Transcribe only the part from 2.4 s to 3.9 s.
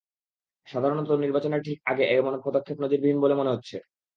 পদক্ষেপ নজিরবিহীন বলে মনে করা হচ্ছে।